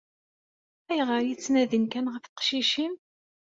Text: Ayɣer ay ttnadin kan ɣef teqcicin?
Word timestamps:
Ayɣer 0.89 1.13
ay 1.19 1.35
ttnadin 1.35 1.85
kan 1.87 2.09
ɣef 2.13 2.23
teqcicin? 2.25 2.93